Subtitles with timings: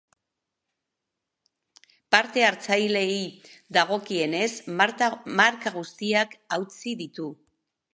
[2.15, 3.21] Parte hartzaileei
[3.79, 4.51] dagokienez,
[5.41, 7.33] marka guztiak hautsi ditu.